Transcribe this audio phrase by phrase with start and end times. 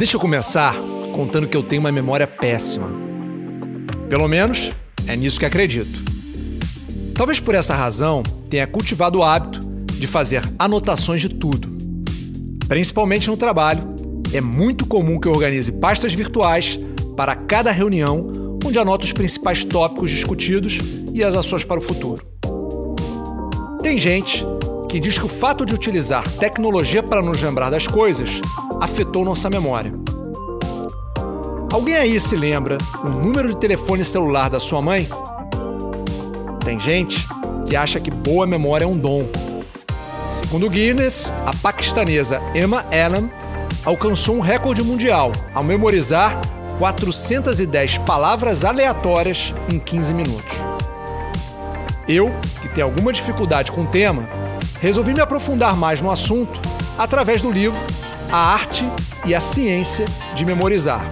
[0.00, 0.74] Deixa eu começar
[1.14, 2.90] contando que eu tenho uma memória péssima.
[4.08, 4.72] Pelo menos
[5.06, 6.00] é nisso que acredito.
[7.14, 11.68] Talvez por essa razão tenha cultivado o hábito de fazer anotações de tudo.
[12.66, 13.94] Principalmente no trabalho,
[14.32, 16.80] é muito comum que eu organize pastas virtuais
[17.14, 18.32] para cada reunião,
[18.64, 20.78] onde anoto os principais tópicos discutidos
[21.12, 22.26] e as ações para o futuro.
[23.82, 24.46] Tem gente
[24.90, 28.40] que diz que o fato de utilizar tecnologia para nos lembrar das coisas
[28.80, 29.94] afetou nossa memória.
[31.72, 35.08] Alguém aí se lembra o número de telefone celular da sua mãe?
[36.64, 37.24] Tem gente
[37.68, 39.28] que acha que boa memória é um dom.
[40.32, 43.30] Segundo Guinness, a paquistanesa Emma Allen
[43.84, 46.36] alcançou um recorde mundial ao memorizar
[46.80, 50.56] 410 palavras aleatórias em 15 minutos.
[52.08, 54.28] Eu, que tenho alguma dificuldade com o tema,
[54.80, 56.58] resolvi me aprofundar mais no assunto
[56.98, 57.78] através do livro
[58.32, 58.88] A Arte
[59.26, 61.04] e a Ciência de Memorizar,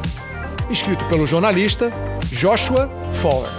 [0.70, 1.92] escrito pelo jornalista
[2.30, 3.52] Joshua Fowler.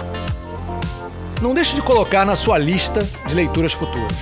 [1.40, 4.12] Não deixe de colocar na sua lista de leituras futuras.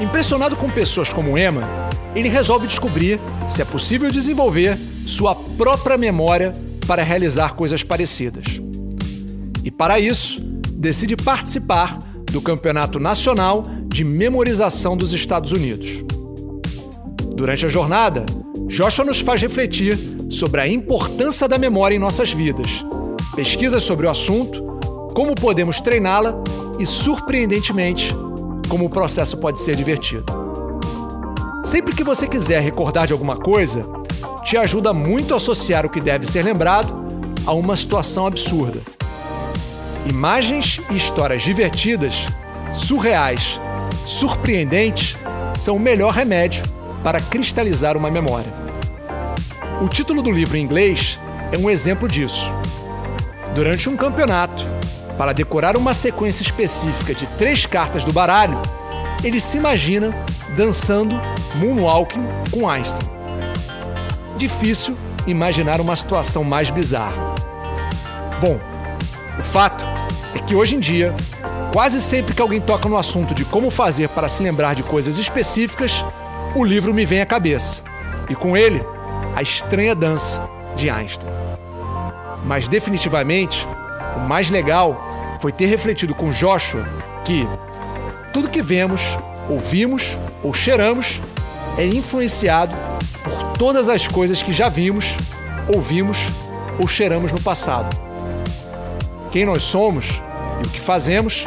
[0.00, 1.62] Impressionado com pessoas como Emma,
[2.14, 6.52] ele resolve descobrir se é possível desenvolver sua própria memória
[6.86, 8.60] para realizar coisas parecidas.
[9.62, 10.40] E para isso,
[10.72, 11.98] decide participar
[12.30, 16.04] do Campeonato Nacional de Memorização dos Estados Unidos.
[17.34, 18.24] Durante a jornada,
[18.68, 19.98] Joshua nos faz refletir
[20.30, 22.84] sobre a importância da memória em nossas vidas,
[23.34, 24.62] pesquisas sobre o assunto,
[25.12, 26.34] como podemos treiná-la
[26.78, 28.14] e, surpreendentemente,
[28.68, 30.24] como o processo pode ser divertido.
[31.64, 33.82] Sempre que você quiser recordar de alguma coisa,
[34.44, 37.04] te ajuda muito a associar o que deve ser lembrado
[37.44, 38.80] a uma situação absurda.
[40.06, 42.14] Imagens e histórias divertidas,
[42.72, 43.60] surreais
[44.06, 45.16] surpreendentes
[45.54, 46.62] são o melhor remédio
[47.02, 48.52] para cristalizar uma memória.
[49.80, 51.18] O título do livro em inglês
[51.52, 52.50] é um exemplo disso.
[53.54, 54.66] Durante um campeonato,
[55.16, 58.58] para decorar uma sequência específica de três cartas do baralho,
[59.22, 60.14] ele se imagina
[60.56, 61.14] dançando
[61.56, 63.08] moonwalking com Einstein.
[64.36, 64.96] Difícil
[65.26, 67.34] imaginar uma situação mais bizarra.
[68.40, 68.58] Bom,
[69.38, 69.84] o fato
[70.34, 71.14] é que hoje em dia
[71.72, 75.18] Quase sempre que alguém toca no assunto de como fazer para se lembrar de coisas
[75.18, 76.04] específicas,
[76.56, 77.82] o livro me vem à cabeça.
[78.28, 78.84] E com ele,
[79.36, 80.42] a estranha dança
[80.74, 81.30] de Einstein.
[82.44, 83.66] Mas definitivamente,
[84.16, 86.84] o mais legal foi ter refletido com Joshua
[87.24, 87.46] que
[88.32, 89.16] tudo que vemos,
[89.48, 91.20] ouvimos ou cheiramos
[91.78, 92.76] é influenciado
[93.22, 95.16] por todas as coisas que já vimos,
[95.72, 96.18] ouvimos
[96.80, 97.96] ou cheiramos no passado.
[99.30, 100.20] Quem nós somos
[100.60, 101.46] e o que fazemos